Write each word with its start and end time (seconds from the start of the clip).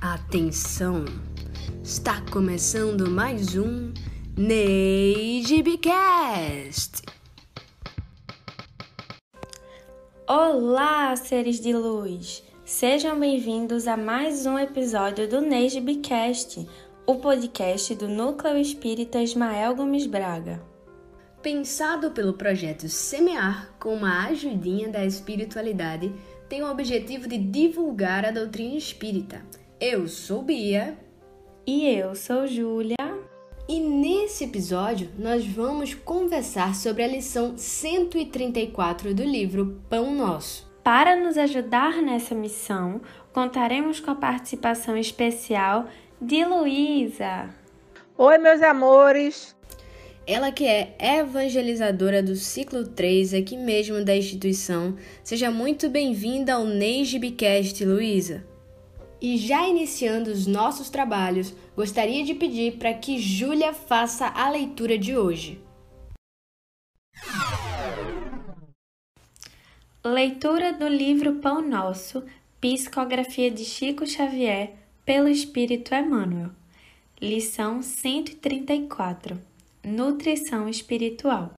Atenção! 0.00 1.04
Está 1.84 2.22
começando 2.32 3.10
mais 3.10 3.54
um 3.54 3.92
NeiGBcast! 4.34 5.52
Olá, 10.26 11.14
seres 11.16 11.60
de 11.60 11.74
luz! 11.74 12.42
Sejam 12.64 13.20
bem-vindos 13.20 13.86
a 13.86 13.94
mais 13.94 14.46
um 14.46 14.58
episódio 14.58 15.28
do 15.28 15.42
NeiGBcast, 15.42 16.66
o 17.06 17.16
podcast 17.16 17.94
do 17.94 18.08
Núcleo 18.08 18.56
Espírita 18.56 19.22
Ismael 19.22 19.76
Gomes 19.76 20.06
Braga. 20.06 20.62
Pensado 21.42 22.10
pelo 22.12 22.32
projeto 22.32 22.88
Semear 22.88 23.74
com 23.78 23.96
uma 23.96 24.28
ajudinha 24.28 24.88
da 24.88 25.04
espiritualidade, 25.04 26.10
tem 26.48 26.62
o 26.62 26.70
objetivo 26.70 27.28
de 27.28 27.36
divulgar 27.36 28.24
a 28.24 28.30
doutrina 28.30 28.76
espírita 28.76 29.44
eu 29.80 30.06
sou 30.06 30.42
Bia. 30.42 30.98
E 31.66 31.88
eu 31.88 32.14
sou 32.14 32.46
Júlia. 32.46 32.96
E 33.66 33.80
nesse 33.80 34.44
episódio 34.44 35.08
nós 35.18 35.46
vamos 35.46 35.94
conversar 35.94 36.74
sobre 36.74 37.02
a 37.02 37.08
lição 37.08 37.56
134 37.56 39.14
do 39.14 39.22
livro 39.22 39.80
Pão 39.88 40.14
Nosso. 40.14 40.70
Para 40.84 41.16
nos 41.16 41.38
ajudar 41.38 42.02
nessa 42.02 42.34
missão, 42.34 43.00
contaremos 43.32 44.00
com 44.00 44.10
a 44.10 44.14
participação 44.14 44.96
especial 44.98 45.86
de 46.20 46.44
Luísa. 46.44 47.48
Oi, 48.18 48.36
meus 48.36 48.60
amores! 48.60 49.56
Ela 50.26 50.52
que 50.52 50.66
é 50.66 50.94
evangelizadora 51.00 52.22
do 52.22 52.36
ciclo 52.36 52.86
3 52.86 53.32
aqui 53.32 53.56
mesmo 53.56 54.04
da 54.04 54.14
instituição. 54.14 54.96
Seja 55.24 55.50
muito 55.50 55.88
bem-vinda 55.88 56.54
ao 56.54 56.66
NeiGBcast, 56.66 57.82
Luísa. 57.84 58.44
E 59.20 59.36
já 59.36 59.68
iniciando 59.68 60.30
os 60.30 60.46
nossos 60.46 60.88
trabalhos, 60.88 61.54
gostaria 61.76 62.24
de 62.24 62.34
pedir 62.34 62.78
para 62.78 62.94
que 62.94 63.18
Júlia 63.18 63.74
faça 63.74 64.26
a 64.26 64.48
leitura 64.48 64.96
de 64.96 65.16
hoje. 65.16 65.60
Leitura 70.02 70.72
do 70.72 70.88
livro 70.88 71.34
Pão 71.36 71.60
Nosso, 71.60 72.24
Psicografia 72.58 73.50
de 73.50 73.64
Chico 73.64 74.06
Xavier, 74.06 74.72
pelo 75.04 75.28
Espírito 75.28 75.94
Emmanuel. 75.94 76.50
Lição 77.20 77.82
134 77.82 79.38
Nutrição 79.84 80.68
Espiritual. 80.68 81.52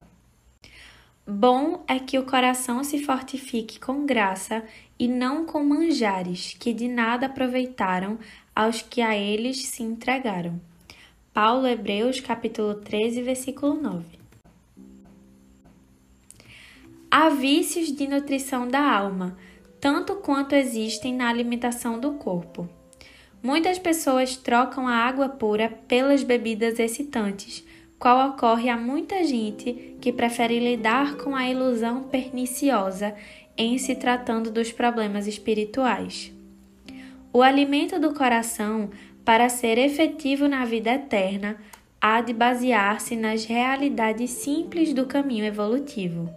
Bom 1.25 1.84
é 1.87 2.01
que 2.01 2.19
o 2.19 2.27
coração 2.27 2.83
se 2.83 3.05
fortifique 3.05 3.78
com 3.78 4.05
graça 4.05 4.65
e 4.98 5.06
não 5.06 5.47
com 5.47 5.62
manjares 5.62 6.56
que 6.59 6.73
de 6.73 6.89
nada 6.89 7.27
aproveitaram 7.27 8.19
aos 8.56 8.83
que 8.83 9.01
a 9.01 9.17
eles 9.17 9.67
se 9.67 9.84
entregaram. 9.84 10.61
Paulo 11.33 11.69
Hebreus 11.69 12.19
capítulo 12.19 12.75
13, 12.75 13.23
versículo 13.23 13.81
9. 13.81 14.05
Há 17.09 17.29
vícios 17.29 17.92
de 17.92 18.09
nutrição 18.09 18.67
da 18.67 18.83
alma, 18.83 19.39
tanto 19.81 20.17
quanto 20.17 20.57
existem 20.57 21.14
na 21.14 21.29
alimentação 21.29 22.01
do 22.01 22.14
corpo. 22.14 22.69
Muitas 23.41 23.79
pessoas 23.79 24.36
trocam 24.36 24.89
a 24.89 24.97
água 24.97 25.29
pura 25.29 25.69
pelas 25.86 26.25
bebidas 26.25 26.81
excitantes, 26.81 27.64
qual 28.03 28.31
ocorre 28.31 28.69
a 28.69 28.77
muita 28.77 29.22
gente 29.22 29.97
que 30.00 30.12
prefere 30.12 30.58
lidar 30.58 31.14
com 31.19 31.36
a 31.36 31.48
ilusão 31.48 32.03
perniciosa 32.03 33.14
em 33.56 33.78
se 33.78 33.95
tratando 33.95 34.50
dos 34.50 34.72
problemas 34.72 35.28
espirituais. 35.28 36.33
O 37.33 37.42
alimento 37.42 38.00
do 38.00 38.12
coração, 38.12 38.91
para 39.25 39.48
ser 39.48 39.78
efetivo 39.78 40.48
na 40.48 40.64
vida 40.64 40.91
eterna, 40.91 41.56
há 42.00 42.20
de 42.20 42.33
basear-se 42.33 43.14
nas 43.14 43.45
realidades 43.45 44.30
simples 44.30 44.92
do 44.92 45.06
caminho 45.06 45.45
evolutivo. 45.45 46.29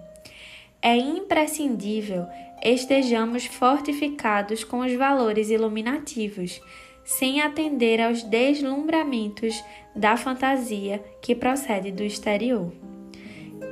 É 0.83 0.95
imprescindível 0.95 2.27
estejamos 2.63 3.47
fortificados 3.47 4.63
com 4.63 4.81
os 4.81 4.93
valores 4.93 5.49
iluminativos, 5.49 6.61
sem 7.05 7.39
atender 7.39 8.01
aos 8.01 8.23
deslumbramentos 8.23 9.63
da 9.95 10.17
fantasia 10.17 11.01
que 11.21 11.35
procede 11.35 11.91
do 11.91 12.03
exterior. 12.03 12.73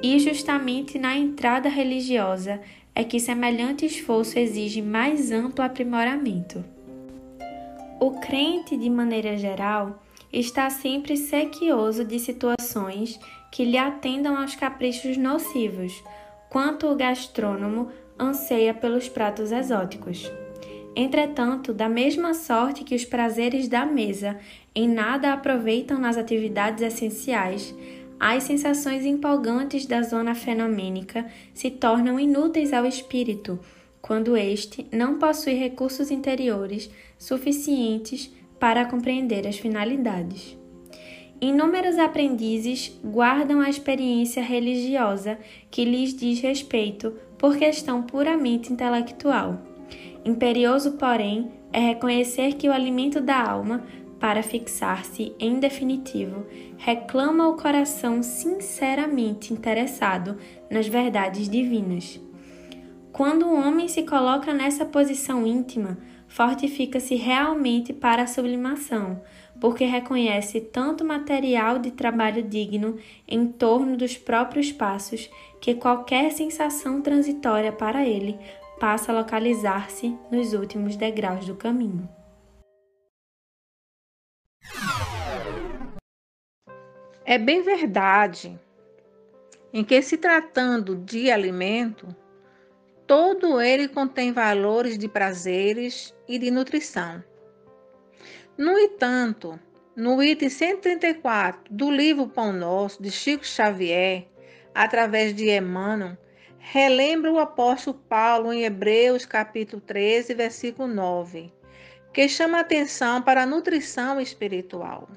E 0.02 0.20
justamente 0.20 1.00
na 1.00 1.18
entrada 1.18 1.68
religiosa 1.68 2.62
é 2.96 3.04
que 3.04 3.20
semelhante 3.20 3.86
esforço 3.86 4.38
exige 4.38 4.82
mais 4.82 5.32
amplo 5.32 5.66
aprimoramento. 5.66 6.64
O 8.00 8.12
crente, 8.20 8.78
de 8.78 8.90
maneira 8.90 9.36
geral, 9.36 10.04
está 10.32 10.70
sempre 10.70 11.18
sequioso 11.18 12.06
de 12.06 12.20
situações 12.20 13.20
que 13.52 13.64
lhe 13.64 13.78
atendam 13.78 14.36
aos 14.38 14.56
caprichos 14.56 15.16
nocivos, 15.16 16.04
quanto 16.50 16.88
o 16.88 16.96
gastrônomo 16.96 17.90
anseia 18.20 18.74
pelos 18.74 19.08
pratos 19.10 19.52
exóticos. 19.52 20.30
Entretanto, 20.96 21.74
da 21.74 21.90
mesma 21.90 22.34
sorte 22.34 22.84
que 22.84 22.96
os 22.96 23.04
prazeres 23.04 23.68
da 23.68 23.86
mesa 23.86 24.38
em 24.76 24.88
nada 24.88 25.34
aproveitam 25.34 26.00
nas 26.00 26.18
atividades 26.18 26.84
essenciais, 26.84 27.74
as 28.20 28.44
sensações 28.44 29.04
empolgantes 29.06 29.86
da 29.86 30.02
zona 30.02 30.36
fenomênica 30.36 31.26
se 31.54 31.72
tornam 31.72 32.20
inúteis 32.20 32.72
ao 32.72 32.86
espírito 32.86 33.59
quando 34.02 34.38
este 34.38 34.86
não 34.92 35.18
possui 35.18 35.54
recursos 35.54 36.12
interiores 36.12 36.90
suficientes 37.18 38.31
para 38.60 38.86
compreender 38.86 39.48
as 39.48 39.58
finalidades. 39.58 40.58
Inúmeros 41.42 41.98
aprendizes 41.98 42.98
guardam 43.04 43.60
a 43.60 43.70
experiência 43.70 44.42
religiosa 44.42 45.38
que 45.70 45.84
lhes 45.84 46.16
diz 46.16 46.40
respeito 46.40 47.14
por 47.38 47.58
questão 47.58 48.04
puramente 48.04 48.72
intelectual. 48.72 49.73
Imperioso, 50.26 50.94
porém, 50.94 51.52
é 51.72 51.80
reconhecer 51.80 52.54
que 52.54 52.70
o 52.70 52.74
alimento 52.74 53.20
da 53.20 53.42
alma 53.42 53.84
para 54.24 54.42
fixar-se 54.42 55.36
em 55.38 55.60
definitivo, 55.60 56.46
reclama 56.78 57.46
o 57.50 57.58
coração 57.58 58.24
sinceramente 58.24 59.52
interessado 59.52 60.38
nas 60.72 60.88
verdades 60.88 61.50
divinas. 61.50 62.22
Quando 63.12 63.46
o 63.46 63.54
homem 63.54 63.90
se 63.90 64.04
coloca 64.04 64.54
nessa 64.54 64.86
posição 64.86 65.46
íntima, 65.46 65.98
fortifica-se 66.26 67.16
realmente 67.16 67.92
para 67.92 68.24
a 68.24 68.28
sublimação, 68.28 69.22
porque 69.60 69.84
reconhece 69.84 70.62
tanto 70.62 71.04
material 71.04 71.78
de 71.78 71.92
trabalho 71.92 72.44
digno 72.44 72.96
em 73.28 73.46
torno 73.46 73.98
dos 73.98 74.16
próprios 74.16 74.72
passos 74.72 75.30
que 75.60 75.76
qualquer 75.76 76.32
sensação 76.32 77.02
transitória 77.02 77.74
para 77.74 78.08
ele 78.08 78.40
passa 78.80 79.12
a 79.12 79.16
localizar-se 79.16 80.18
nos 80.32 80.54
últimos 80.54 80.96
degraus 80.96 81.46
do 81.46 81.56
caminho. 81.56 82.10
É 87.26 87.38
bem 87.38 87.62
verdade 87.62 88.60
em 89.72 89.84
que, 89.84 90.02
se 90.02 90.18
tratando 90.18 90.96
de 90.96 91.32
alimento, 91.32 92.16
todo 93.08 93.60
ele 93.60 93.88
contém 93.88 94.32
valores 94.32 94.98
de 94.98 95.08
prazeres 95.08 96.14
e 96.28 96.38
de 96.38 96.52
nutrição. 96.52 97.24
No 98.58 98.78
entanto, 98.78 99.60
no 99.96 100.22
item 100.22 100.50
134 100.50 101.74
do 101.74 101.90
livro 101.90 102.28
Pão 102.28 102.54
Nosso, 102.54 103.02
de 103.02 103.10
Chico 103.10 103.46
Xavier, 103.46 104.28
através 104.76 105.34
de 105.34 105.50
Emmanuel, 105.50 106.18
relembra 106.66 107.29
o 107.29 107.38
apóstolo 107.38 108.00
Paulo 108.07 108.53
em 108.53 108.63
Hebreus 108.63 109.25
capítulo 109.25 109.81
13, 109.81 110.34
versículo 110.34 110.88
9, 110.88 111.53
que 112.13 112.28
chama 112.29 112.62
atenção 112.62 113.22
para 113.22 113.44
a 113.44 113.45
nutrição 113.45 114.19
espiritual. 114.19 115.10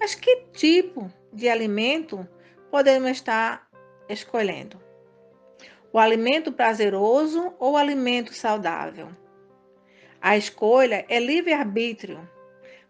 Mas 0.00 0.16
que 0.16 0.44
tipo 0.52 1.10
de 1.32 1.48
alimento 1.48 2.28
podemos 2.72 3.12
estar 3.12 3.68
escolhendo? 4.08 4.80
O 5.92 5.98
alimento 5.98 6.50
prazeroso 6.50 7.54
ou 7.58 7.74
o 7.74 7.76
alimento 7.76 8.34
saudável? 8.34 9.08
A 10.20 10.36
escolha 10.36 11.06
é 11.08 11.20
livre-arbítrio, 11.20 12.28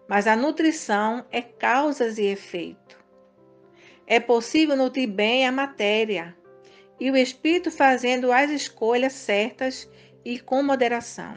mas 0.08 0.26
a 0.26 0.34
nutrição 0.34 1.26
é 1.30 1.42
causas 1.42 2.16
e 2.16 2.24
efeito. 2.24 2.98
É 4.06 4.18
possível 4.18 4.74
nutrir 4.74 5.08
bem 5.08 5.46
a 5.46 5.52
matéria 5.52 6.34
e 7.02 7.10
o 7.10 7.16
espírito 7.16 7.68
fazendo 7.68 8.30
as 8.30 8.48
escolhas 8.48 9.12
certas 9.12 9.90
e 10.24 10.38
com 10.38 10.62
moderação. 10.62 11.36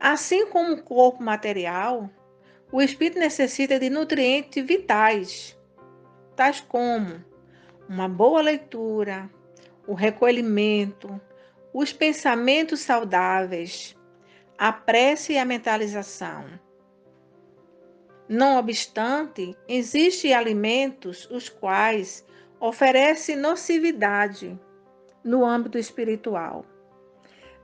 Assim 0.00 0.46
como 0.46 0.72
o 0.72 0.82
corpo 0.82 1.22
material, 1.22 2.08
o 2.72 2.80
espírito 2.80 3.18
necessita 3.18 3.78
de 3.78 3.90
nutrientes 3.90 4.64
vitais, 4.64 5.58
tais 6.34 6.58
como 6.58 7.22
uma 7.86 8.08
boa 8.08 8.40
leitura, 8.40 9.28
o 9.86 9.92
recolhimento, 9.92 11.20
os 11.70 11.92
pensamentos 11.92 12.80
saudáveis, 12.80 13.94
a 14.56 14.72
prece 14.72 15.34
e 15.34 15.38
a 15.38 15.44
mentalização. 15.44 16.46
Não 18.26 18.56
obstante, 18.56 19.54
existem 19.68 20.32
alimentos 20.32 21.30
os 21.30 21.50
quais 21.50 22.24
oferecem 22.62 23.34
nocividade 23.34 24.56
no 25.24 25.44
âmbito 25.44 25.76
espiritual. 25.76 26.64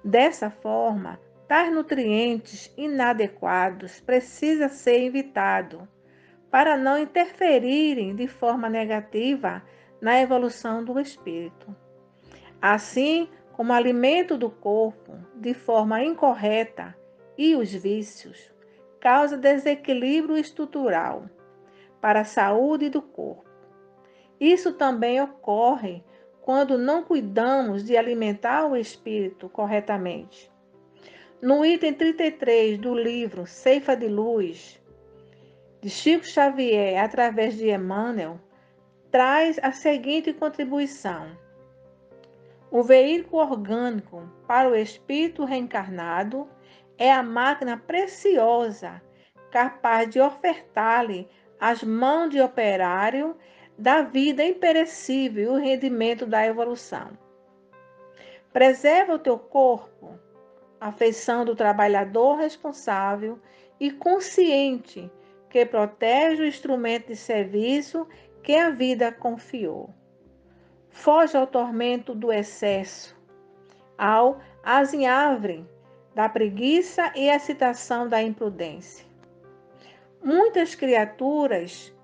Dessa 0.02 0.50
forma, 0.50 1.20
tais 1.46 1.72
nutrientes 1.72 2.74
inadequados 2.76 4.00
precisam 4.00 4.68
ser 4.68 5.04
evitados 5.04 5.82
para 6.50 6.76
não 6.76 6.98
interferirem 6.98 8.16
de 8.16 8.26
forma 8.26 8.68
negativa 8.68 9.62
na 10.00 10.20
evolução 10.20 10.84
do 10.84 10.98
espírito. 10.98 11.72
Assim 12.60 13.28
como 13.52 13.72
alimento 13.72 14.36
do 14.36 14.50
corpo 14.50 15.16
de 15.36 15.54
forma 15.54 16.02
incorreta 16.02 16.92
e 17.36 17.54
os 17.54 17.72
vícios 17.72 18.52
causa 18.98 19.36
desequilíbrio 19.36 20.36
estrutural 20.36 21.30
para 22.00 22.22
a 22.22 22.24
saúde 22.24 22.88
do 22.90 23.00
corpo. 23.00 23.47
Isso 24.40 24.72
também 24.72 25.20
ocorre 25.20 26.02
quando 26.40 26.78
não 26.78 27.02
cuidamos 27.02 27.84
de 27.84 27.96
alimentar 27.96 28.66
o 28.66 28.76
espírito 28.76 29.48
corretamente. 29.48 30.50
No 31.42 31.64
item 31.64 31.92
33 31.92 32.78
do 32.78 32.94
livro 32.94 33.46
Ceifa 33.46 33.96
de 33.96 34.08
Luz, 34.08 34.80
de 35.80 35.90
Chico 35.90 36.26
Xavier, 36.26 37.02
através 37.02 37.56
de 37.56 37.70
Emmanuel, 37.70 38.40
traz 39.10 39.58
a 39.62 39.72
seguinte 39.72 40.32
contribuição: 40.32 41.36
O 42.70 42.82
veículo 42.82 43.42
orgânico 43.42 44.28
para 44.46 44.68
o 44.68 44.74
espírito 44.74 45.44
reencarnado 45.44 46.48
é 46.96 47.12
a 47.12 47.22
máquina 47.22 47.76
preciosa 47.76 49.00
capaz 49.50 50.10
de 50.10 50.20
ofertar-lhe 50.20 51.28
as 51.60 51.82
mãos 51.82 52.30
de 52.30 52.40
operário 52.40 53.36
da 53.78 54.02
vida 54.02 54.44
imperecível 54.44 55.44
e 55.44 55.46
o 55.46 55.60
rendimento 55.60 56.26
da 56.26 56.44
evolução. 56.44 57.16
Preserva 58.52 59.14
o 59.14 59.18
teu 59.18 59.38
corpo, 59.38 60.18
a 60.80 60.90
feição 60.90 61.44
do 61.44 61.54
trabalhador 61.54 62.36
responsável 62.36 63.38
e 63.78 63.92
consciente 63.92 65.08
que 65.48 65.64
protege 65.64 66.42
o 66.42 66.46
instrumento 66.46 67.06
de 67.06 67.16
serviço 67.16 68.06
que 68.42 68.56
a 68.56 68.70
vida 68.70 69.12
confiou. 69.12 69.94
Foge 70.90 71.36
ao 71.36 71.46
tormento 71.46 72.14
do 72.14 72.32
excesso, 72.32 73.16
ao 73.96 74.40
azinhavre 74.64 75.64
da 76.14 76.28
preguiça 76.28 77.12
e 77.14 77.28
excitação 77.28 78.08
da 78.08 78.20
imprudência. 78.20 79.06
Muitas 80.22 80.74
criaturas 80.74 81.94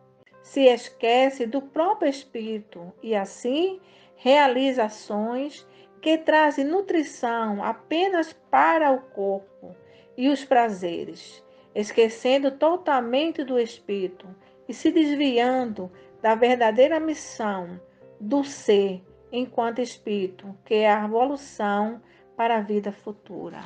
se 0.45 0.67
esquecem 0.67 1.49
do 1.49 1.63
próprio 1.63 2.09
espírito 2.09 2.93
e 3.03 3.17
assim 3.17 3.81
realiza 4.15 4.85
ações 4.85 5.67
que 6.03 6.19
trazem 6.19 6.67
nutrição 6.67 7.65
apenas 7.65 8.35
para 8.51 8.93
o 8.93 9.01
corpo 9.01 9.75
e 10.19 10.29
os 10.29 10.45
prazeres, 10.45 11.43
esquecendo 11.75 12.51
totalmente 12.51 13.43
do 13.43 13.59
espírito 13.59 14.29
e 14.69 14.75
se 14.75 14.93
desviando 14.93 15.91
da 16.21 16.35
verdadeira 16.35 17.01
missão 17.01 17.81
do 18.21 18.45
ser 18.45 19.03
enquanto 19.33 19.81
espírito, 19.81 20.55
que 20.63 20.75
é 20.75 20.93
a 20.93 21.07
evolução 21.07 22.03
para 22.37 22.59
a 22.59 22.61
vida 22.61 22.93
futura. 22.93 23.61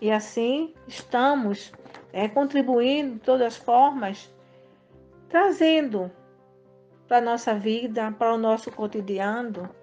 E 0.00 0.10
assim 0.10 0.72
estamos 0.88 1.70
é, 2.14 2.28
contribuindo 2.28 3.16
de 3.16 3.20
todas 3.20 3.46
as 3.48 3.56
formas, 3.58 4.32
trazendo 5.32 6.12
para 7.08 7.16
a 7.16 7.20
nossa 7.22 7.54
vida, 7.54 8.12
para 8.12 8.34
o 8.34 8.36
nosso 8.36 8.70
cotidiano, 8.70 9.74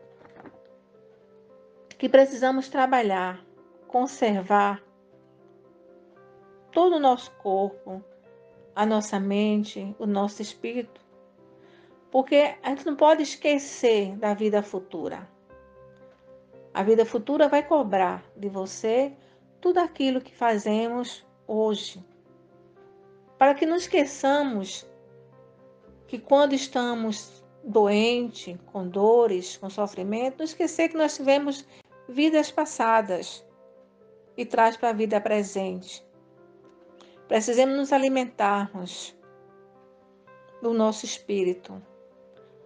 que 1.98 2.08
precisamos 2.08 2.70
trabalhar, 2.70 3.44
conservar 3.88 4.80
todo 6.72 6.98
o 6.98 7.00
nosso 7.00 7.32
corpo, 7.32 8.04
a 8.76 8.86
nossa 8.86 9.20
mente, 9.20 9.96
o 9.98 10.06
nosso 10.06 10.40
espírito, 10.40 11.02
porque 12.12 12.56
a 12.62 12.70
gente 12.70 12.86
não 12.86 12.96
pode 12.96 13.24
esquecer 13.24 14.16
da 14.18 14.36
vida 14.36 14.62
futura. 14.62 15.28
A 16.72 16.84
vida 16.84 17.04
futura 17.08 17.48
vai 17.48 17.64
cobrar 17.64 18.24
de 18.38 18.50
você 18.50 19.18
tudo 19.60 19.80
aquilo 19.80 20.22
que 20.22 20.36
fazemos 20.36 21.26
hoje. 21.48 22.06
Para 23.36 23.56
que 23.56 23.66
não 23.66 23.78
esqueçamos 23.78 24.88
que 26.10 26.18
quando 26.18 26.54
estamos 26.54 27.44
doentes, 27.64 28.58
com 28.74 28.88
dores, 28.88 29.58
com 29.58 29.70
sofrimento, 29.70 30.40
não 30.40 30.46
esquecer 30.46 30.90
que 30.90 30.98
nós 30.98 31.16
tivemos 31.16 31.64
vidas 32.08 32.52
passadas 32.52 33.46
e 34.36 34.44
traz 34.44 34.76
para 34.76 34.90
a 34.90 34.94
vida 34.94 35.22
presente. 35.22 36.04
Precisamos 37.28 37.78
nos 37.78 37.94
alimentarmos 37.94 39.16
do 40.64 40.74
nosso 40.74 41.06
espírito 41.06 41.80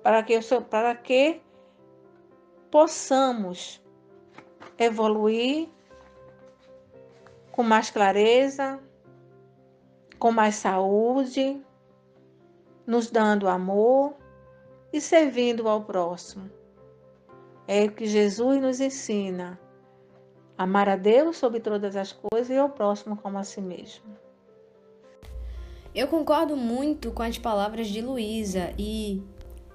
para 0.02 0.24
que, 0.24 0.40
para 0.70 0.96
que 0.96 1.42
possamos 2.72 3.84
evoluir 4.80 5.68
com 7.52 7.62
mais 7.62 7.90
clareza, 7.90 8.80
com 10.18 10.32
mais 10.32 10.56
saúde, 10.56 11.62
nos 12.86 13.10
dando 13.10 13.48
amor 13.48 14.14
e 14.92 15.00
servindo 15.02 15.68
ao 15.68 15.84
próximo. 15.84 16.50
É 17.68 17.86
o 17.86 17.92
que 17.92 18.06
Jesus 18.06 18.62
nos 18.62 18.80
ensina: 18.80 19.60
amar 20.58 20.90
a 20.90 20.96
Deus 20.96 21.38
sobre 21.38 21.60
todas 21.60 21.96
as 21.96 22.12
coisas 22.12 22.50
e 22.50 22.58
ao 22.58 22.70
próximo 22.70 23.16
como 23.16 23.38
a 23.38 23.44
si 23.44 23.62
mesmo. 23.62 24.06
Eu 25.96 26.08
concordo 26.08 26.58
muito 26.58 27.12
com 27.12 27.22
as 27.22 27.38
palavras 27.38 27.88
de 27.88 28.02
Luísa 28.02 28.74
e 28.78 29.22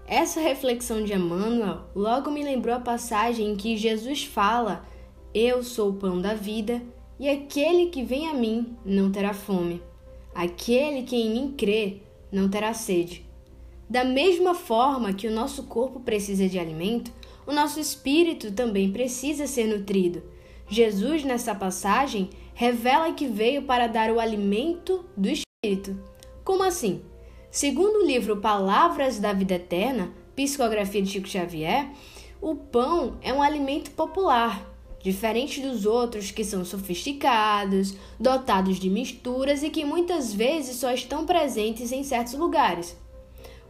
essa 0.07 0.41
reflexão 0.41 1.05
de 1.05 1.13
Emmanuel 1.13 1.85
logo 1.95 2.31
me 2.31 2.43
lembrou 2.43 2.75
a 2.75 2.81
passagem 2.81 3.51
em 3.51 3.57
que 3.57 3.77
Jesus 3.77 4.25
fala: 4.25 4.85
Eu 5.33 5.63
sou 5.63 5.91
o 5.91 5.95
pão 5.95 6.21
da 6.21 6.35
vida 6.35 6.83
e 7.19 7.29
aquele 7.29 7.87
que 7.87 8.03
vem 8.03 8.29
a 8.29 8.35
mim 8.35 8.77
não 8.85 9.13
terá 9.13 9.33
fome. 9.33 9.83
Aquele 10.35 11.03
que 11.03 11.17
em 11.17 11.31
mim 11.31 11.55
crê 11.57 12.03
não 12.31 12.49
terá 12.49 12.75
sede. 12.75 13.27
Da 13.89 14.05
mesma 14.05 14.55
forma 14.55 15.13
que 15.13 15.27
o 15.27 15.33
nosso 15.33 15.65
corpo 15.65 16.01
precisa 16.01 16.49
de 16.49 16.59
alimento, 16.59 17.11
o 17.47 17.53
nosso 17.53 17.81
espírito 17.81 18.53
também 18.53 18.93
precisa 18.93 19.47
ser 19.47 19.67
nutrido. 19.67 20.23
Jesus, 20.69 21.25
nessa 21.25 21.55
passagem, 21.55 22.29
revela 22.55 23.13
que 23.13 23.27
veio 23.27 23.63
para 23.63 23.87
dar 23.87 24.11
o 24.11 24.21
alimento 24.21 25.05
do 25.17 25.29
espírito. 25.29 25.99
Como 26.45 26.63
assim? 26.63 27.03
Segundo 27.51 28.01
o 28.01 28.07
livro 28.07 28.37
Palavras 28.37 29.19
da 29.19 29.33
Vida 29.33 29.55
Eterna, 29.55 30.13
psicografia 30.37 31.01
de 31.01 31.11
Chico 31.11 31.27
Xavier, 31.27 31.91
o 32.41 32.55
pão 32.55 33.17
é 33.23 33.33
um 33.33 33.43
alimento 33.43 33.91
popular, 33.93 34.63
diferente 35.09 35.63
dos 35.63 35.87
outros 35.87 36.31
que 36.31 36.45
são 36.45 36.67
sofisticados, 36.67 37.95
dotados 38.21 38.79
de 38.79 38.91
misturas 38.91 39.63
e 39.63 39.71
que 39.71 39.83
muitas 39.83 40.35
vezes 40.35 40.77
só 40.77 40.93
estão 40.93 41.25
presentes 41.25 41.93
em 41.93 42.05
certos 42.05 42.35
lugares. 42.35 42.95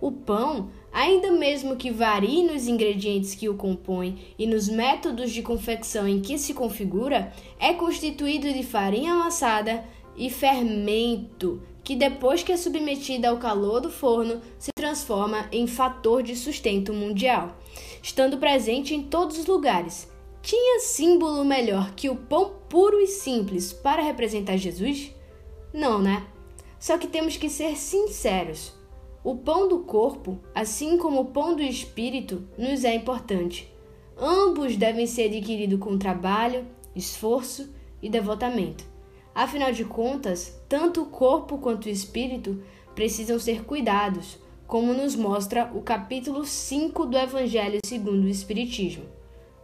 O 0.00 0.10
pão, 0.10 0.70
ainda 0.92 1.30
mesmo 1.30 1.76
que 1.76 1.92
varie 1.92 2.42
nos 2.42 2.66
ingredientes 2.66 3.36
que 3.36 3.48
o 3.48 3.54
compõem 3.54 4.18
e 4.36 4.48
nos 4.48 4.68
métodos 4.68 5.30
de 5.30 5.40
confecção 5.40 6.08
em 6.08 6.20
que 6.20 6.38
se 6.38 6.54
configura, 6.54 7.32
é 7.58 7.72
constituído 7.72 8.52
de 8.52 8.64
farinha 8.64 9.12
amassada 9.12 9.84
e 10.16 10.28
fermento, 10.30 11.62
que 11.84 11.94
depois 11.94 12.42
que 12.42 12.50
é 12.50 12.56
submetida 12.56 13.28
ao 13.28 13.38
calor 13.38 13.80
do 13.80 13.90
forno, 13.90 14.40
se 14.58 14.70
transforma 14.76 15.48
em 15.52 15.68
fator 15.68 16.20
de 16.20 16.34
sustento 16.34 16.92
mundial, 16.92 17.56
estando 18.02 18.38
presente 18.38 18.92
em 18.92 19.02
todos 19.04 19.38
os 19.38 19.46
lugares 19.46 20.17
tinha 20.42 20.80
símbolo 20.80 21.44
melhor 21.44 21.94
que 21.94 22.08
o 22.08 22.16
pão 22.16 22.54
puro 22.68 23.00
e 23.00 23.06
simples 23.06 23.72
para 23.72 24.02
representar 24.02 24.56
Jesus? 24.56 25.12
Não, 25.72 26.00
né? 26.00 26.26
Só 26.78 26.96
que 26.96 27.06
temos 27.06 27.36
que 27.36 27.48
ser 27.48 27.76
sinceros. 27.76 28.72
O 29.24 29.36
pão 29.36 29.68
do 29.68 29.80
corpo, 29.80 30.38
assim 30.54 30.96
como 30.96 31.20
o 31.20 31.24
pão 31.26 31.54
do 31.54 31.62
espírito, 31.62 32.48
nos 32.56 32.84
é 32.84 32.94
importante. 32.94 33.72
Ambos 34.16 34.76
devem 34.76 35.06
ser 35.06 35.26
adquiridos 35.26 35.78
com 35.80 35.98
trabalho, 35.98 36.66
esforço 36.94 37.72
e 38.00 38.08
devotamento. 38.08 38.84
Afinal 39.34 39.72
de 39.72 39.84
contas, 39.84 40.60
tanto 40.68 41.02
o 41.02 41.06
corpo 41.06 41.58
quanto 41.58 41.86
o 41.86 41.90
espírito 41.90 42.62
precisam 42.94 43.38
ser 43.38 43.64
cuidados, 43.64 44.38
como 44.66 44.92
nos 44.92 45.14
mostra 45.14 45.70
o 45.74 45.82
capítulo 45.82 46.44
5 46.44 47.06
do 47.06 47.16
Evangelho 47.16 47.80
segundo 47.84 48.24
o 48.24 48.28
Espiritismo. 48.28 49.04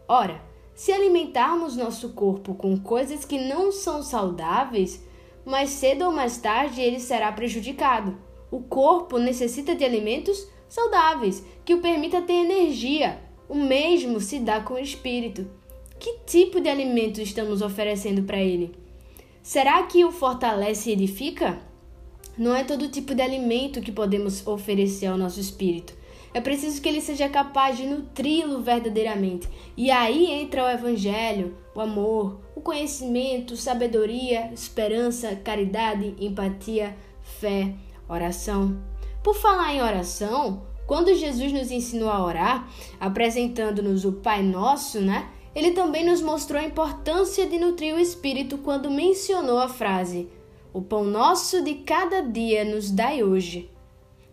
Ora, 0.07 0.41
Se 0.75 0.91
alimentarmos 0.91 1.77
nosso 1.77 2.09
corpo 2.09 2.53
com 2.53 2.77
coisas 2.77 3.23
que 3.23 3.39
não 3.39 3.71
são 3.71 4.03
saudáveis, 4.03 5.01
mais 5.45 5.69
cedo 5.69 6.03
ou 6.03 6.11
mais 6.11 6.37
tarde 6.37 6.81
ele 6.81 6.99
será 6.99 7.31
prejudicado. 7.31 8.17
O 8.51 8.59
corpo 8.59 9.17
necessita 9.17 9.73
de 9.73 9.85
alimentos 9.85 10.45
saudáveis 10.67 11.41
que 11.63 11.73
o 11.73 11.79
permita 11.79 12.21
ter 12.21 12.33
energia. 12.33 13.21
O 13.47 13.55
mesmo 13.55 14.19
se 14.19 14.37
dá 14.37 14.59
com 14.59 14.73
o 14.73 14.79
espírito. 14.79 15.47
Que 15.97 16.17
tipo 16.25 16.59
de 16.59 16.67
alimento 16.67 17.21
estamos 17.21 17.61
oferecendo 17.61 18.23
para 18.23 18.41
ele? 18.41 18.75
Será 19.41 19.81
que 19.83 20.03
o 20.03 20.11
fortalece 20.11 20.89
e 20.89 20.93
edifica? 20.93 21.57
Não 22.37 22.53
é 22.53 22.65
todo 22.65 22.89
tipo 22.89 23.15
de 23.15 23.21
alimento 23.21 23.79
que 23.79 23.93
podemos 23.93 24.45
oferecer 24.45 25.05
ao 25.05 25.17
nosso 25.17 25.39
espírito. 25.39 25.93
É 26.35 26.41
preciso 26.41 26.81
que 26.81 26.89
ele 26.89 26.99
seja 26.99 27.29
capaz 27.29 27.77
de 27.77 27.85
nutri-lo 27.85 28.61
verdadeiramente. 28.61 29.47
E 29.77 29.89
aí 29.89 30.29
entra 30.29 30.65
o 30.65 30.69
evangelho, 30.69 31.55
o 31.73 31.79
amor, 31.79 32.41
o 32.53 32.59
conhecimento, 32.59 33.55
sabedoria, 33.55 34.51
esperança, 34.53 35.33
caridade, 35.37 36.13
empatia, 36.19 36.93
fé, 37.21 37.73
oração. 38.09 38.83
Por 39.23 39.33
falar 39.33 39.75
em 39.75 39.81
oração, 39.81 40.63
quando 40.85 41.15
Jesus 41.15 41.53
nos 41.53 41.71
ensinou 41.71 42.09
a 42.09 42.21
orar, 42.21 42.69
apresentando-nos 42.99 44.03
o 44.03 44.11
Pai 44.11 44.43
Nosso, 44.43 44.99
né? 44.99 45.29
Ele 45.55 45.71
também 45.71 46.05
nos 46.05 46.21
mostrou 46.21 46.61
a 46.61 46.65
importância 46.65 47.47
de 47.47 47.57
nutrir 47.57 47.95
o 47.95 47.99
espírito 47.99 48.57
quando 48.57 48.91
mencionou 48.91 49.57
a 49.57 49.69
frase: 49.69 50.27
O 50.73 50.81
pão 50.81 51.05
nosso 51.05 51.63
de 51.63 51.75
cada 51.75 52.19
dia 52.19 52.65
nos 52.65 52.91
dai 52.91 53.23
hoje, 53.23 53.71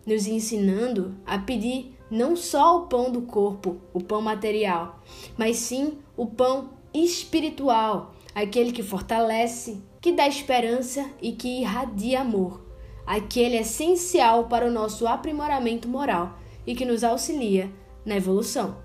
nos 0.05 0.27
ensinando 0.27 1.15
a 1.25 1.37
pedir 1.39 1.92
não 2.09 2.35
só 2.35 2.77
o 2.77 2.87
pão 2.87 3.11
do 3.11 3.21
corpo, 3.21 3.77
o 3.93 4.01
pão 4.01 4.21
material, 4.21 4.99
mas 5.37 5.57
sim 5.57 5.97
o 6.15 6.25
pão 6.25 6.69
espiritual, 6.93 8.13
aquele 8.35 8.71
que 8.71 8.83
fortalece, 8.83 9.81
que 9.99 10.11
dá 10.11 10.27
esperança 10.27 11.09
e 11.21 11.31
que 11.31 11.61
irradia 11.61 12.21
amor, 12.21 12.61
aquele 13.05 13.57
essencial 13.57 14.47
para 14.47 14.67
o 14.67 14.71
nosso 14.71 15.07
aprimoramento 15.07 15.87
moral 15.87 16.37
e 16.65 16.75
que 16.75 16.85
nos 16.85 17.03
auxilia 17.03 17.71
na 18.05 18.15
evolução. 18.15 18.77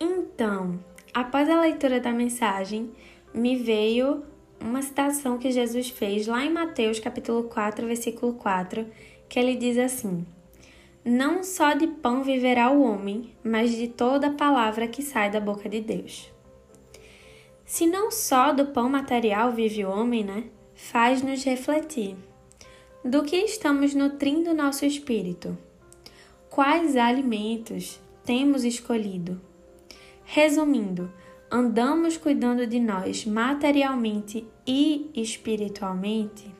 Então, 0.00 0.78
após 1.12 1.48
a 1.48 1.60
leitura 1.60 2.00
da 2.00 2.12
mensagem, 2.12 2.90
me 3.32 3.56
veio 3.56 4.24
uma 4.60 4.82
citação 4.82 5.38
que 5.38 5.50
Jesus 5.50 5.90
fez 5.90 6.26
lá 6.26 6.44
em 6.44 6.52
Mateus 6.52 6.98
capítulo 6.98 7.44
4, 7.44 7.86
versículo 7.86 8.34
4, 8.34 8.86
que 9.28 9.38
ele 9.38 9.54
diz 9.56 9.78
assim: 9.78 10.26
não 11.08 11.42
só 11.42 11.74
de 11.74 11.86
pão 11.86 12.22
viverá 12.22 12.70
o 12.70 12.82
homem, 12.82 13.34
mas 13.42 13.70
de 13.70 13.88
toda 13.88 14.30
palavra 14.30 14.86
que 14.86 15.02
sai 15.02 15.30
da 15.30 15.40
boca 15.40 15.68
de 15.68 15.80
Deus. 15.80 16.30
Se 17.64 17.86
não 17.86 18.10
só 18.10 18.52
do 18.52 18.66
pão 18.66 18.88
material 18.88 19.52
vive 19.52 19.84
o 19.84 19.90
homem, 19.90 20.24
né? 20.24 20.44
Faz-nos 20.74 21.44
refletir. 21.44 22.16
Do 23.04 23.22
que 23.22 23.36
estamos 23.36 23.94
nutrindo 23.94 24.54
nosso 24.54 24.84
espírito? 24.84 25.56
Quais 26.50 26.96
alimentos 26.96 28.00
temos 28.24 28.64
escolhido? 28.64 29.40
Resumindo, 30.24 31.12
andamos 31.50 32.16
cuidando 32.16 32.66
de 32.66 32.80
nós 32.80 33.24
materialmente 33.24 34.46
e 34.66 35.10
espiritualmente? 35.14 36.54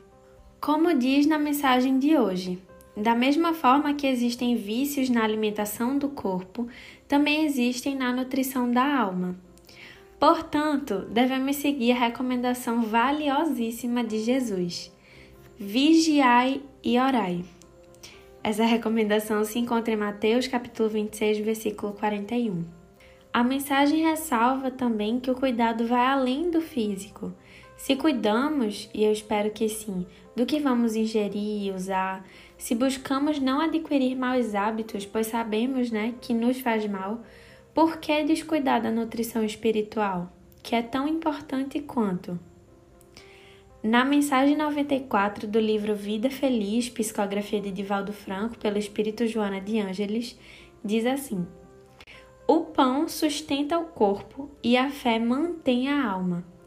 Como 0.60 0.94
diz 0.94 1.26
na 1.26 1.38
mensagem 1.38 1.98
de 1.98 2.16
hoje, 2.16 2.62
da 2.98 3.14
mesma 3.14 3.54
forma 3.54 3.94
que 3.94 4.06
existem 4.06 4.56
vícios 4.56 5.08
na 5.08 5.22
alimentação 5.22 5.96
do 5.96 6.08
corpo, 6.08 6.66
também 7.06 7.44
existem 7.44 7.94
na 7.94 8.12
nutrição 8.12 8.70
da 8.70 8.98
alma. 8.98 9.36
Portanto, 10.18 11.06
devemos 11.08 11.56
seguir 11.56 11.92
a 11.92 11.98
recomendação 11.98 12.82
valiosíssima 12.82 14.02
de 14.02 14.18
Jesus: 14.18 14.92
vigiai 15.56 16.60
e 16.82 16.98
orai. 16.98 17.44
Essa 18.42 18.64
recomendação 18.64 19.44
se 19.44 19.60
encontra 19.60 19.94
em 19.94 19.96
Mateus 19.96 20.48
capítulo 20.48 20.88
26, 20.88 21.38
versículo 21.38 21.92
41. 21.92 22.64
A 23.32 23.44
mensagem 23.44 24.02
ressalva 24.02 24.72
também 24.72 25.20
que 25.20 25.30
o 25.30 25.36
cuidado 25.36 25.86
vai 25.86 26.04
além 26.04 26.50
do 26.50 26.60
físico. 26.60 27.32
Se 27.78 27.94
cuidamos, 27.94 28.90
e 28.92 29.04
eu 29.04 29.12
espero 29.12 29.52
que 29.52 29.68
sim, 29.68 30.04
do 30.34 30.44
que 30.44 30.58
vamos 30.58 30.96
ingerir 30.96 31.62
e 31.62 31.70
usar, 31.70 32.26
se 32.58 32.74
buscamos 32.74 33.38
não 33.38 33.60
adquirir 33.60 34.16
maus 34.16 34.52
hábitos, 34.52 35.06
pois 35.06 35.28
sabemos 35.28 35.88
né, 35.88 36.12
que 36.20 36.34
nos 36.34 36.60
faz 36.60 36.84
mal, 36.88 37.22
por 37.72 37.98
que 37.98 38.24
descuidar 38.24 38.82
da 38.82 38.90
nutrição 38.90 39.44
espiritual, 39.44 40.32
que 40.60 40.74
é 40.74 40.82
tão 40.82 41.06
importante 41.06 41.78
quanto? 41.78 42.36
Na 43.80 44.04
mensagem 44.04 44.56
94 44.56 45.46
do 45.46 45.60
livro 45.60 45.94
Vida 45.94 46.28
Feliz, 46.28 46.90
psicografia 46.90 47.60
de 47.60 47.70
Divaldo 47.70 48.12
Franco, 48.12 48.58
pelo 48.58 48.76
Espírito 48.76 49.24
Joana 49.24 49.60
de 49.60 49.78
Ângeles, 49.78 50.36
diz 50.84 51.06
assim: 51.06 51.46
O 52.44 52.62
pão 52.62 53.06
sustenta 53.06 53.78
o 53.78 53.84
corpo 53.84 54.50
e 54.64 54.76
a 54.76 54.90
fé 54.90 55.20
mantém 55.20 55.88
a 55.88 56.10
alma. 56.10 56.57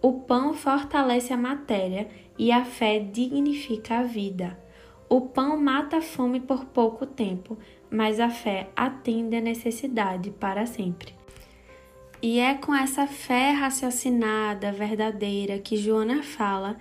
O 0.00 0.12
pão 0.12 0.54
fortalece 0.54 1.32
a 1.32 1.36
matéria 1.36 2.08
e 2.38 2.52
a 2.52 2.64
fé 2.64 3.00
dignifica 3.00 3.98
a 3.98 4.02
vida. 4.04 4.56
O 5.08 5.22
pão 5.22 5.60
mata 5.60 5.96
a 5.96 6.02
fome 6.02 6.38
por 6.38 6.66
pouco 6.66 7.04
tempo, 7.04 7.58
mas 7.90 8.20
a 8.20 8.30
fé 8.30 8.68
atende 8.76 9.34
a 9.34 9.40
necessidade 9.40 10.30
para 10.30 10.66
sempre. 10.66 11.12
E 12.22 12.38
é 12.38 12.54
com 12.54 12.72
essa 12.72 13.08
fé 13.08 13.50
raciocinada, 13.50 14.70
verdadeira, 14.70 15.58
que 15.58 15.76
Joana 15.76 16.22
fala, 16.22 16.76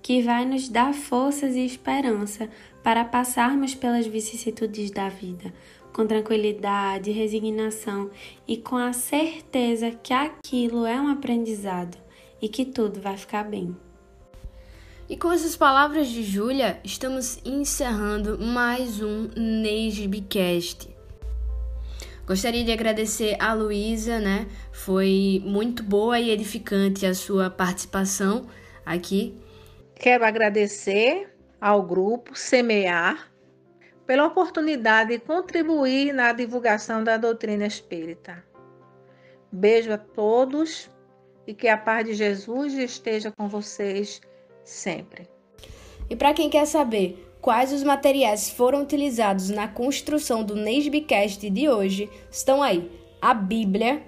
que 0.00 0.22
vai 0.22 0.46
nos 0.46 0.68
dar 0.68 0.94
forças 0.94 1.54
e 1.54 1.66
esperança 1.66 2.48
para 2.82 3.04
passarmos 3.04 3.74
pelas 3.74 4.06
vicissitudes 4.06 4.90
da 4.90 5.10
vida, 5.10 5.52
com 5.92 6.06
tranquilidade, 6.06 7.10
resignação 7.10 8.10
e 8.48 8.56
com 8.56 8.76
a 8.76 8.94
certeza 8.94 9.90
que 9.90 10.14
aquilo 10.14 10.86
é 10.86 10.98
um 10.98 11.08
aprendizado 11.08 11.98
e 12.42 12.48
que 12.48 12.64
tudo 12.64 13.00
vai 13.00 13.16
ficar 13.16 13.44
bem. 13.44 13.74
E 15.08 15.16
com 15.16 15.30
essas 15.30 15.54
palavras 15.54 16.08
de 16.08 16.22
Júlia, 16.24 16.80
estamos 16.82 17.40
encerrando 17.44 18.38
mais 18.38 19.00
um 19.00 19.28
Neisbcast. 19.36 20.90
Gostaria 22.26 22.64
de 22.64 22.72
agradecer 22.72 23.36
a 23.38 23.52
Luísa, 23.52 24.18
né? 24.18 24.46
Foi 24.72 25.42
muito 25.44 25.82
boa 25.82 26.18
e 26.18 26.30
edificante 26.30 27.04
a 27.04 27.14
sua 27.14 27.50
participação 27.50 28.46
aqui. 28.86 29.38
Quero 29.94 30.24
agradecer 30.24 31.32
ao 31.60 31.82
grupo 31.82 32.36
Semear 32.36 33.30
pela 34.06 34.26
oportunidade 34.26 35.10
de 35.10 35.18
contribuir 35.18 36.12
na 36.12 36.32
divulgação 36.32 37.04
da 37.04 37.16
doutrina 37.16 37.66
espírita. 37.66 38.42
Beijo 39.50 39.92
a 39.92 39.98
todos 39.98 40.88
e 41.46 41.54
que 41.54 41.68
a 41.68 41.76
paz 41.76 42.06
de 42.06 42.14
Jesus 42.14 42.74
esteja 42.74 43.30
com 43.30 43.48
vocês 43.48 44.20
sempre. 44.64 45.28
E 46.08 46.16
para 46.16 46.34
quem 46.34 46.50
quer 46.50 46.66
saber 46.66 47.32
quais 47.40 47.72
os 47.72 47.82
materiais 47.82 48.50
foram 48.50 48.82
utilizados 48.82 49.50
na 49.50 49.66
construção 49.66 50.44
do 50.44 50.54
Nesbicast 50.54 51.48
de 51.48 51.68
hoje, 51.68 52.08
estão 52.30 52.62
aí 52.62 52.90
a 53.20 53.34
Bíblia, 53.34 54.02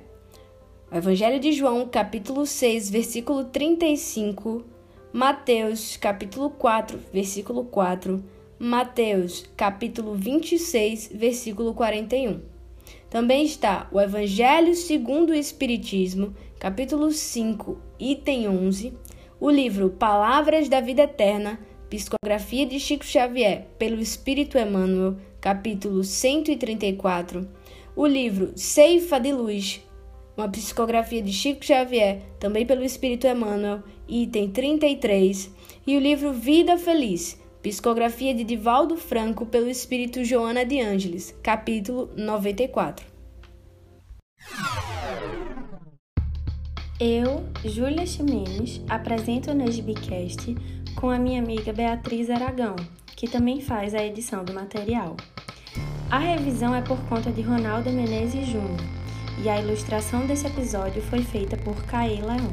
o 0.90 0.96
Evangelho 0.96 1.40
de 1.40 1.52
João, 1.52 1.88
capítulo 1.88 2.46
6, 2.46 2.90
versículo 2.90 3.44
35, 3.46 4.64
Mateus, 5.12 5.96
capítulo 5.96 6.50
4, 6.50 6.98
versículo 7.12 7.64
4, 7.64 8.24
Mateus, 8.58 9.44
capítulo 9.56 10.14
26, 10.14 11.10
versículo 11.14 11.74
41. 11.74 12.53
Também 13.14 13.44
está 13.44 13.88
o 13.92 14.00
Evangelho 14.00 14.74
segundo 14.74 15.30
o 15.30 15.34
Espiritismo, 15.36 16.34
capítulo 16.58 17.12
5, 17.12 17.78
item 17.96 18.48
11, 18.48 18.92
o 19.38 19.48
livro 19.48 19.88
Palavras 19.88 20.68
da 20.68 20.80
Vida 20.80 21.02
Eterna, 21.02 21.60
Psicografia 21.88 22.66
de 22.66 22.80
Chico 22.80 23.04
Xavier, 23.04 23.68
pelo 23.78 24.00
Espírito 24.00 24.58
Emmanuel, 24.58 25.16
capítulo 25.40 26.02
134. 26.02 27.48
O 27.94 28.04
livro 28.04 28.50
Ceifa 28.56 29.20
de 29.20 29.32
Luz, 29.32 29.80
uma 30.36 30.48
psicografia 30.48 31.22
de 31.22 31.32
Chico 31.32 31.64
Xavier, 31.64 32.20
também 32.40 32.66
pelo 32.66 32.82
Espírito 32.82 33.28
Emmanuel, 33.28 33.84
item 34.08 34.50
33. 34.50 35.54
E 35.86 35.96
o 35.96 36.00
livro 36.00 36.32
Vida 36.32 36.76
Feliz, 36.76 37.40
psicografia 37.64 38.34
de 38.34 38.44
Divaldo 38.44 38.94
Franco, 38.94 39.46
pelo 39.46 39.70
Espírito 39.70 40.22
Joana 40.22 40.66
de 40.66 40.82
Ângeles, 40.82 41.34
capítulo 41.42 42.10
94. 42.14 43.06
Eu, 47.00 47.48
Júlia 47.64 48.04
Ximenes, 48.04 48.82
apresento 48.86 49.50
o 49.50 49.54
Nesbicast 49.54 50.54
com 50.94 51.08
a 51.08 51.18
minha 51.18 51.40
amiga 51.40 51.72
Beatriz 51.72 52.28
Aragão, 52.28 52.76
que 53.16 53.26
também 53.26 53.62
faz 53.62 53.94
a 53.94 54.04
edição 54.04 54.44
do 54.44 54.52
material. 54.52 55.16
A 56.10 56.18
revisão 56.18 56.74
é 56.74 56.82
por 56.82 56.98
conta 57.08 57.32
de 57.32 57.40
Ronaldo 57.40 57.88
Menezes 57.88 58.46
Júnior 58.46 58.76
e 59.42 59.48
a 59.48 59.58
ilustração 59.58 60.26
desse 60.26 60.46
episódio 60.46 61.00
foi 61.00 61.22
feita 61.22 61.56
por 61.56 61.82
Caê 61.86 62.20
Leão. 62.20 62.52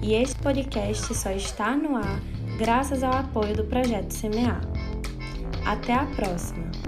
E 0.00 0.14
este 0.14 0.40
podcast 0.40 1.12
só 1.16 1.32
está 1.32 1.76
no 1.76 1.96
ar 1.96 2.22
graças 2.60 3.02
ao 3.02 3.14
apoio 3.14 3.56
do 3.56 3.64
projeto 3.64 4.10
Semear. 4.10 4.60
Até 5.64 5.94
a 5.94 6.04
próxima! 6.04 6.79